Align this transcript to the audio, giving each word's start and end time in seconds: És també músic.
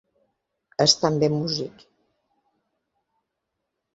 És 0.85 0.95
també 1.01 1.29
músic. 1.33 1.85